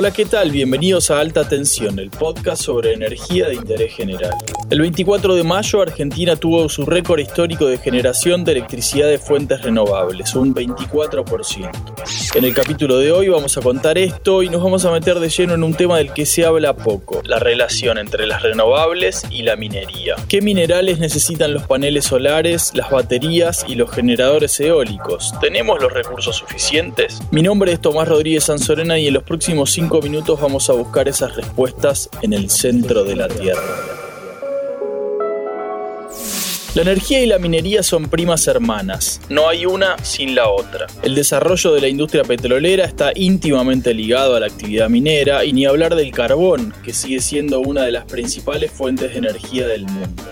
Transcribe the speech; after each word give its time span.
Hola, 0.00 0.12
¿qué 0.12 0.26
tal? 0.26 0.52
Bienvenidos 0.52 1.10
a 1.10 1.18
Alta 1.18 1.48
Tensión, 1.48 1.98
el 1.98 2.10
podcast 2.10 2.62
sobre 2.62 2.92
energía 2.92 3.48
de 3.48 3.54
interés 3.56 3.92
general. 3.92 4.32
El 4.70 4.80
24 4.80 5.34
de 5.34 5.42
mayo, 5.42 5.82
Argentina 5.82 6.36
tuvo 6.36 6.68
su 6.68 6.86
récord 6.86 7.18
histórico 7.18 7.66
de 7.66 7.78
generación 7.78 8.44
de 8.44 8.52
electricidad 8.52 9.08
de 9.08 9.18
fuentes 9.18 9.60
renovables, 9.62 10.36
un 10.36 10.54
24%. 10.54 11.70
En 12.36 12.44
el 12.44 12.54
capítulo 12.54 12.98
de 12.98 13.10
hoy 13.10 13.28
vamos 13.28 13.56
a 13.58 13.60
contar 13.60 13.98
esto 13.98 14.44
y 14.44 14.50
nos 14.50 14.62
vamos 14.62 14.84
a 14.84 14.92
meter 14.92 15.18
de 15.18 15.30
lleno 15.30 15.54
en 15.54 15.64
un 15.64 15.74
tema 15.74 15.96
del 15.96 16.12
que 16.12 16.26
se 16.26 16.44
habla 16.44 16.76
poco, 16.76 17.20
la 17.24 17.40
relación 17.40 17.98
entre 17.98 18.28
las 18.28 18.42
renovables 18.42 19.24
y 19.30 19.42
la 19.42 19.56
minería. 19.56 20.14
¿Qué 20.28 20.42
minerales 20.42 21.00
necesitan 21.00 21.52
los 21.52 21.64
paneles 21.64 22.04
solares, 22.04 22.72
las 22.74 22.90
baterías 22.90 23.64
y 23.66 23.74
los 23.74 23.90
generadores 23.90 24.60
eólicos? 24.60 25.34
¿Tenemos 25.40 25.82
los 25.82 25.92
recursos 25.92 26.36
suficientes? 26.36 27.20
Mi 27.32 27.42
nombre 27.42 27.72
es 27.72 27.80
Tomás 27.80 28.06
Rodríguez 28.06 28.44
Sanzorena 28.44 28.96
y 28.98 29.08
en 29.08 29.14
los 29.14 29.24
próximos 29.24 29.72
cinco 29.88 30.02
minutos 30.02 30.38
vamos 30.38 30.68
a 30.68 30.74
buscar 30.74 31.08
esas 31.08 31.34
respuestas 31.34 32.10
en 32.20 32.34
el 32.34 32.50
centro 32.50 33.04
de 33.04 33.16
la 33.16 33.26
Tierra. 33.26 33.62
La 36.74 36.82
energía 36.82 37.22
y 37.22 37.26
la 37.26 37.38
minería 37.38 37.82
son 37.82 38.10
primas 38.10 38.46
hermanas, 38.48 39.18
no 39.30 39.48
hay 39.48 39.64
una 39.64 39.96
sin 40.04 40.34
la 40.34 40.50
otra. 40.50 40.88
El 41.02 41.14
desarrollo 41.14 41.72
de 41.72 41.80
la 41.80 41.88
industria 41.88 42.22
petrolera 42.22 42.84
está 42.84 43.12
íntimamente 43.14 43.94
ligado 43.94 44.36
a 44.36 44.40
la 44.40 44.46
actividad 44.48 44.90
minera 44.90 45.42
y 45.46 45.54
ni 45.54 45.64
hablar 45.64 45.94
del 45.94 46.10
carbón, 46.10 46.74
que 46.84 46.92
sigue 46.92 47.22
siendo 47.22 47.60
una 47.60 47.84
de 47.84 47.92
las 47.92 48.04
principales 48.04 48.70
fuentes 48.70 49.12
de 49.12 49.18
energía 49.20 49.66
del 49.66 49.86
mundo. 49.86 50.22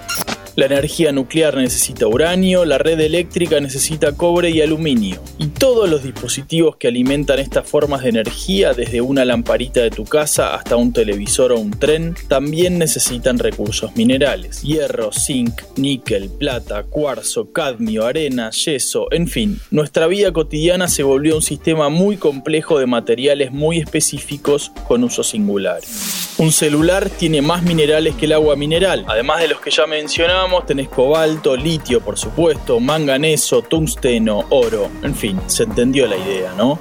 La 0.56 0.64
energía 0.64 1.12
nuclear 1.12 1.54
necesita 1.54 2.06
uranio, 2.06 2.64
la 2.64 2.78
red 2.78 2.98
eléctrica 2.98 3.60
necesita 3.60 4.12
cobre 4.12 4.48
y 4.48 4.62
aluminio. 4.62 5.20
Y 5.38 5.48
todos 5.48 5.86
los 5.86 6.02
dispositivos 6.02 6.76
que 6.76 6.88
alimentan 6.88 7.38
estas 7.38 7.68
formas 7.68 8.02
de 8.02 8.08
energía, 8.08 8.72
desde 8.72 9.02
una 9.02 9.26
lamparita 9.26 9.82
de 9.82 9.90
tu 9.90 10.04
casa 10.04 10.54
hasta 10.54 10.76
un 10.76 10.94
televisor 10.94 11.52
o 11.52 11.58
un 11.58 11.72
tren, 11.72 12.14
también 12.28 12.78
necesitan 12.78 13.38
recursos 13.38 13.94
minerales. 13.96 14.62
Hierro, 14.62 15.12
zinc, 15.12 15.60
níquel, 15.76 16.30
plata, 16.30 16.84
cuarzo, 16.84 17.52
cadmio, 17.52 18.06
arena, 18.06 18.48
yeso, 18.48 19.08
en 19.12 19.28
fin, 19.28 19.60
nuestra 19.70 20.06
vida 20.06 20.32
cotidiana 20.32 20.88
se 20.88 21.02
volvió 21.02 21.36
un 21.36 21.42
sistema 21.42 21.90
muy 21.90 22.16
complejo 22.16 22.78
de 22.78 22.86
materiales 22.86 23.52
muy 23.52 23.76
específicos 23.78 24.72
con 24.88 25.04
usos 25.04 25.26
singulares. 25.26 26.25
Un 26.38 26.52
celular 26.52 27.08
tiene 27.08 27.40
más 27.40 27.62
minerales 27.62 28.14
que 28.14 28.26
el 28.26 28.34
agua 28.34 28.56
mineral. 28.56 29.06
Además 29.08 29.40
de 29.40 29.48
los 29.48 29.60
que 29.60 29.70
ya 29.70 29.86
mencionamos, 29.86 30.66
tenés 30.66 30.90
cobalto, 30.90 31.56
litio, 31.56 32.02
por 32.02 32.18
supuesto, 32.18 32.78
manganeso, 32.78 33.62
tungsteno, 33.62 34.44
oro. 34.50 34.90
En 35.02 35.14
fin, 35.14 35.40
se 35.46 35.62
entendió 35.62 36.06
la 36.06 36.18
idea, 36.18 36.52
¿no? 36.54 36.78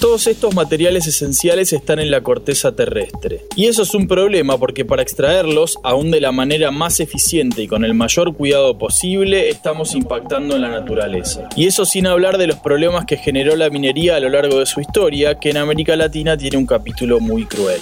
Todos 0.00 0.26
estos 0.26 0.56
materiales 0.56 1.06
esenciales 1.06 1.72
están 1.72 2.00
en 2.00 2.10
la 2.10 2.22
corteza 2.22 2.74
terrestre. 2.74 3.44
Y 3.54 3.66
eso 3.66 3.84
es 3.84 3.94
un 3.94 4.08
problema 4.08 4.58
porque 4.58 4.84
para 4.84 5.02
extraerlos, 5.02 5.78
aún 5.84 6.10
de 6.10 6.20
la 6.20 6.32
manera 6.32 6.72
más 6.72 6.98
eficiente 6.98 7.62
y 7.62 7.68
con 7.68 7.84
el 7.84 7.94
mayor 7.94 8.34
cuidado 8.34 8.76
posible, 8.76 9.50
estamos 9.50 9.94
impactando 9.94 10.56
en 10.56 10.62
la 10.62 10.68
naturaleza. 10.68 11.48
Y 11.54 11.66
eso 11.66 11.86
sin 11.86 12.08
hablar 12.08 12.38
de 12.38 12.48
los 12.48 12.58
problemas 12.58 13.06
que 13.06 13.16
generó 13.16 13.54
la 13.54 13.70
minería 13.70 14.16
a 14.16 14.20
lo 14.20 14.30
largo 14.30 14.58
de 14.58 14.66
su 14.66 14.80
historia, 14.80 15.38
que 15.38 15.50
en 15.50 15.58
América 15.58 15.94
Latina 15.94 16.36
tiene 16.36 16.56
un 16.56 16.66
capítulo 16.66 17.20
muy 17.20 17.46
cruel. 17.46 17.80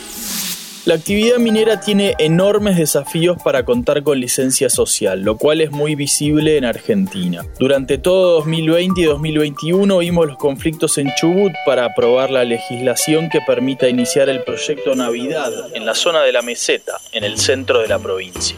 La 0.84 0.94
actividad 0.94 1.36
minera 1.36 1.78
tiene 1.78 2.16
enormes 2.19 2.77
desafíos 2.77 3.36
para 3.41 3.64
contar 3.64 4.02
con 4.02 4.19
licencia 4.19 4.69
social, 4.69 5.20
lo 5.22 5.36
cual 5.36 5.61
es 5.61 5.70
muy 5.70 5.94
visible 5.94 6.56
en 6.56 6.64
Argentina. 6.64 7.47
Durante 7.61 7.98
todo 7.98 8.38
2020 8.38 9.00
y 9.00 9.05
2021 9.05 9.98
vimos 9.98 10.27
los 10.27 10.38
conflictos 10.38 10.98
en 10.98 11.14
Chubut 11.14 11.53
para 11.64 11.84
aprobar 11.84 12.30
la 12.30 12.42
legislación 12.42 13.31
que 13.31 13.41
permita 13.47 13.88
iniciar 13.88 14.28
el 14.28 14.42
proyecto 14.42 14.97
Navidad 14.97 15.53
en 15.72 15.87
la 15.87 15.94
zona 15.94 16.22
de 16.22 16.32
la 16.32 16.42
meseta, 16.42 16.98
en 17.12 17.22
el 17.22 17.38
centro 17.38 17.81
de 17.81 17.87
la 17.87 18.00
provincia. 18.00 18.56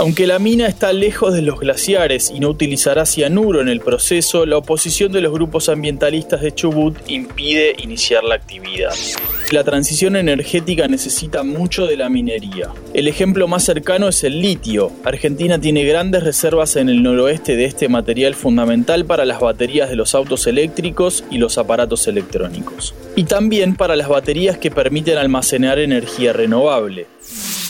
Aunque 0.00 0.26
la 0.26 0.40
mina 0.40 0.66
está 0.66 0.92
lejos 0.92 1.32
de 1.32 1.40
los 1.40 1.60
glaciares 1.60 2.32
y 2.34 2.40
no 2.40 2.48
utilizará 2.48 3.06
cianuro 3.06 3.60
en 3.60 3.68
el 3.68 3.78
proceso, 3.78 4.44
la 4.44 4.56
oposición 4.56 5.12
de 5.12 5.20
los 5.20 5.32
grupos 5.32 5.68
ambientalistas 5.68 6.40
de 6.40 6.52
Chubut 6.52 6.96
impide 7.06 7.76
iniciar 7.78 8.24
la 8.24 8.34
actividad. 8.34 8.92
La 9.52 9.62
transición 9.62 10.16
energética 10.16 10.88
necesita 10.88 11.44
mucho 11.44 11.86
de 11.86 11.96
la 11.96 12.08
minería. 12.08 12.70
El 12.92 13.06
ejemplo 13.06 13.46
más 13.46 13.62
cercano 13.62 14.08
es 14.08 14.24
el 14.24 14.40
litio. 14.40 14.90
Argentina 15.04 15.60
tiene 15.60 15.84
grandes 15.84 16.24
reservas 16.24 16.74
en 16.74 16.88
el 16.88 17.00
noroeste 17.00 17.54
de 17.54 17.66
este 17.66 17.88
material 17.88 18.34
fundamental 18.34 19.04
para 19.04 19.24
las 19.24 19.38
baterías 19.38 19.88
de 19.88 19.96
los 19.96 20.16
autos 20.16 20.48
eléctricos 20.48 21.22
y 21.30 21.38
los 21.38 21.56
aparatos 21.56 22.08
electrónicos. 22.08 22.96
Y 23.14 23.24
también 23.24 23.76
para 23.76 23.94
las 23.94 24.08
baterías 24.08 24.58
que 24.58 24.72
permiten 24.72 25.18
almacenar 25.18 25.78
energía 25.78 26.32
renovable. 26.32 27.06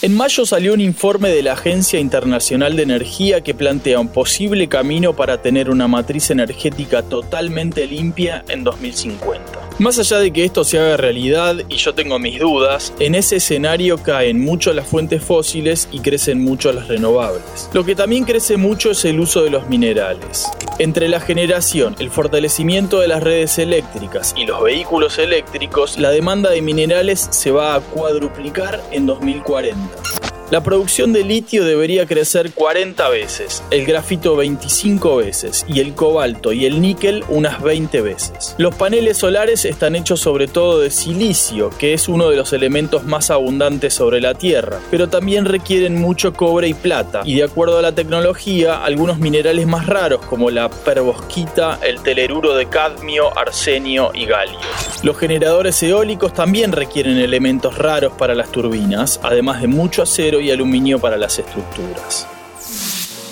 En 0.04 0.14
mayo 0.14 0.44
salió 0.44 0.74
un 0.74 0.82
informe 0.82 1.30
de 1.30 1.42
la 1.42 1.54
Agencia 1.54 1.98
Internacional 1.98 2.76
de 2.76 2.82
Energía 2.82 3.40
que 3.40 3.54
plantea 3.54 3.98
un 4.00 4.08
posible 4.08 4.68
camino 4.68 5.16
para 5.16 5.40
tener 5.40 5.70
una 5.70 5.88
matriz 5.88 6.30
energética 6.30 7.02
totalmente 7.02 7.86
limpia 7.86 8.44
en 8.48 8.64
2050. 8.64 9.63
Más 9.78 9.98
allá 9.98 10.18
de 10.18 10.32
que 10.32 10.44
esto 10.44 10.62
se 10.62 10.78
haga 10.78 10.96
realidad, 10.96 11.56
y 11.68 11.76
yo 11.76 11.94
tengo 11.94 12.20
mis 12.20 12.38
dudas, 12.38 12.94
en 13.00 13.16
ese 13.16 13.36
escenario 13.36 13.98
caen 13.98 14.40
mucho 14.40 14.72
las 14.72 14.86
fuentes 14.86 15.24
fósiles 15.24 15.88
y 15.90 15.98
crecen 15.98 16.40
mucho 16.44 16.72
las 16.72 16.86
renovables. 16.86 17.68
Lo 17.72 17.84
que 17.84 17.96
también 17.96 18.24
crece 18.24 18.56
mucho 18.56 18.92
es 18.92 19.04
el 19.04 19.18
uso 19.18 19.42
de 19.42 19.50
los 19.50 19.68
minerales. 19.68 20.48
Entre 20.78 21.08
la 21.08 21.18
generación, 21.18 21.96
el 21.98 22.10
fortalecimiento 22.10 23.00
de 23.00 23.08
las 23.08 23.22
redes 23.22 23.58
eléctricas 23.58 24.32
y 24.36 24.46
los 24.46 24.62
vehículos 24.62 25.18
eléctricos, 25.18 25.98
la 25.98 26.10
demanda 26.10 26.50
de 26.50 26.62
minerales 26.62 27.26
se 27.30 27.50
va 27.50 27.74
a 27.74 27.80
cuadruplicar 27.80 28.80
en 28.92 29.06
2040. 29.06 30.23
La 30.50 30.62
producción 30.62 31.14
de 31.14 31.24
litio 31.24 31.64
debería 31.64 32.06
crecer 32.06 32.52
40 32.52 33.08
veces, 33.08 33.62
el 33.70 33.86
grafito 33.86 34.36
25 34.36 35.16
veces 35.16 35.64
y 35.66 35.80
el 35.80 35.94
cobalto 35.94 36.52
y 36.52 36.66
el 36.66 36.82
níquel 36.82 37.24
unas 37.30 37.62
20 37.62 38.02
veces. 38.02 38.54
Los 38.58 38.74
paneles 38.74 39.16
solares 39.16 39.64
están 39.64 39.96
hechos 39.96 40.20
sobre 40.20 40.46
todo 40.46 40.80
de 40.80 40.90
silicio, 40.90 41.70
que 41.70 41.94
es 41.94 42.10
uno 42.10 42.28
de 42.28 42.36
los 42.36 42.52
elementos 42.52 43.04
más 43.04 43.30
abundantes 43.30 43.94
sobre 43.94 44.20
la 44.20 44.34
Tierra, 44.34 44.80
pero 44.90 45.08
también 45.08 45.46
requieren 45.46 45.98
mucho 45.98 46.34
cobre 46.34 46.68
y 46.68 46.74
plata, 46.74 47.22
y 47.24 47.36
de 47.36 47.44
acuerdo 47.44 47.78
a 47.78 47.82
la 47.82 47.92
tecnología, 47.92 48.84
algunos 48.84 49.18
minerales 49.18 49.66
más 49.66 49.86
raros 49.86 50.26
como 50.26 50.50
la 50.50 50.68
perovskita, 50.68 51.78
el 51.82 52.02
teleruro 52.02 52.54
de 52.54 52.66
cadmio, 52.66 53.36
arsenio 53.36 54.10
y 54.12 54.26
galio. 54.26 54.58
Los 55.02 55.16
generadores 55.16 55.82
eólicos 55.82 56.34
también 56.34 56.72
requieren 56.72 57.16
elementos 57.16 57.78
raros 57.78 58.12
para 58.12 58.34
las 58.34 58.50
turbinas, 58.52 59.20
además 59.22 59.62
de 59.62 59.68
mucho 59.68 60.02
y 60.40 60.50
aluminio 60.50 60.98
para 60.98 61.16
las 61.16 61.38
estructuras. 61.38 62.26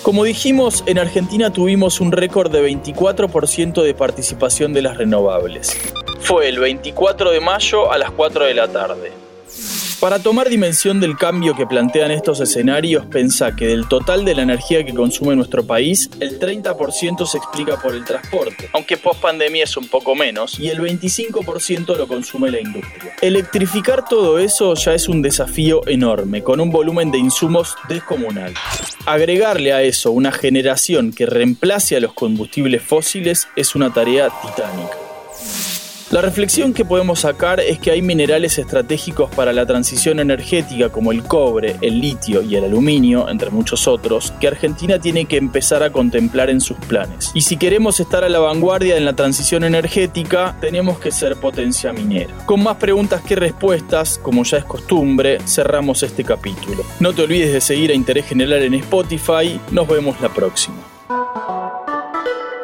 Como 0.03 0.25
dijimos, 0.25 0.83
en 0.87 0.99
Argentina 0.99 1.53
tuvimos 1.53 2.01
un 2.01 2.11
récord 2.11 2.51
de 2.51 2.69
24% 2.69 3.83
de 3.83 3.95
participación 3.95 4.73
de 4.73 4.83
las 4.83 4.97
renovables. 4.97 5.79
Fue 6.21 6.49
el 6.49 6.59
24 6.59 7.31
de 7.31 7.41
mayo 7.41 7.93
a 7.93 7.99
las 7.99 8.11
4 8.11 8.47
de 8.47 8.55
la 8.55 8.69
tarde. 8.69 9.22
Para 10.03 10.19
tomar 10.19 10.49
dimensión 10.49 10.99
del 10.99 11.17
cambio 11.17 11.55
que 11.55 11.65
plantean 11.65 12.11
estos 12.11 12.41
escenarios, 12.41 13.07
pensá 13.07 13.55
que 13.55 13.69
del 13.69 13.87
total 13.87 14.25
de 14.25 14.35
la 14.35 14.43
energía 14.43 14.85
que 14.85 14.93
consume 14.93 15.37
nuestro 15.37 15.65
país, 15.65 16.11
el 16.19 16.41
30% 16.41 17.25
se 17.25 17.39
explica 17.39 17.81
por 17.81 17.95
el 17.95 18.05
transporte, 18.05 18.69
aunque 18.73 18.97
post 18.97 19.21
pandemia 19.21 19.62
es 19.62 19.77
un 19.77 19.87
poco 19.87 20.17
menos, 20.17 20.59
y 20.59 20.71
el 20.71 20.81
25% 20.81 21.97
lo 21.97 22.09
consume 22.09 22.51
la 22.51 22.59
industria. 22.59 23.15
Electrificar 23.21 24.05
todo 24.05 24.41
eso 24.41 24.75
ya 24.75 24.93
es 24.93 25.09
un 25.09 25.23
desafío 25.23 25.87
enorme, 25.87 26.43
con 26.43 26.59
un 26.59 26.73
volumen 26.73 27.12
de 27.12 27.19
insumos 27.19 27.76
descomunal. 27.88 28.55
Agregarle 29.06 29.73
a 29.73 29.82
eso 29.82 30.11
una 30.11 30.32
generación 30.32 31.12
que 31.12 31.26
reemplace 31.26 31.94
a 31.94 32.00
los 32.00 32.12
combustibles 32.12 32.82
fósiles 32.82 33.47
es 33.55 33.76
una 33.76 33.93
tarea 33.93 34.31
titánica. 34.43 35.12
La 36.12 36.20
reflexión 36.20 36.75
que 36.75 36.85
podemos 36.85 37.20
sacar 37.20 37.59
es 37.59 37.79
que 37.79 37.91
hay 37.91 38.03
minerales 38.03 38.59
estratégicos 38.59 39.31
para 39.31 39.55
la 39.55 39.64
transición 39.64 40.20
energética 40.20 40.91
como 40.91 41.11
el 41.11 41.23
cobre, 41.23 41.76
el 41.81 42.03
litio 42.03 42.43
y 42.43 42.55
el 42.55 42.64
aluminio, 42.64 43.31
entre 43.31 43.49
muchos 43.49 43.88
otros, 43.88 44.31
que 44.38 44.47
Argentina 44.47 44.99
tiene 44.99 45.25
que 45.25 45.38
empezar 45.38 45.82
a 45.82 45.91
contemplar 45.91 46.50
en 46.50 46.61
sus 46.61 46.76
planes. 46.76 47.31
Y 47.32 47.41
si 47.41 47.56
queremos 47.56 47.99
estar 47.99 48.25
a 48.25 48.29
la 48.29 48.41
vanguardia 48.41 48.99
en 48.99 49.06
la 49.06 49.14
transición 49.14 49.64
energética, 49.64 50.55
tenemos 50.61 50.99
que 50.99 51.11
ser 51.11 51.37
potencia 51.37 51.94
minera. 51.94 52.35
Con 52.44 52.62
más 52.62 52.76
preguntas 52.76 53.23
que 53.23 53.35
respuestas, 53.35 54.19
como 54.19 54.44
ya 54.44 54.59
es 54.59 54.64
costumbre, 54.67 55.38
cerramos 55.47 56.03
este 56.03 56.25
capítulo. 56.25 56.85
No 57.00 57.14
te 57.14 57.23
olvides 57.23 57.55
de 57.55 57.62
seguir 57.62 57.91
a 57.91 57.94
Interés 57.94 58.26
General 58.26 58.61
en 58.61 58.75
Spotify. 58.75 59.59
Nos 59.70 59.88
vemos 59.88 60.20
la 60.20 60.29
próxima. 60.29 60.92